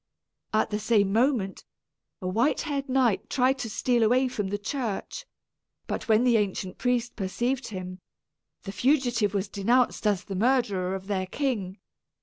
[0.51, 1.63] At the same moment,
[2.23, 5.27] a white haired knight tried to steal away from the church;
[5.85, 7.99] but when the ancient priest perceived him,
[8.63, 11.77] the fugitive was denounced as the murderer of their king.